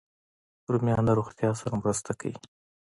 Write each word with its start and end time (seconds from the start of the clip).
رومیان 0.71 1.03
د 1.05 1.09
روغتیا 1.19 1.49
سره 1.61 1.73
مرسته 1.81 2.11
کوي 2.19 2.35